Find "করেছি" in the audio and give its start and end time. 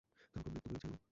0.67-0.85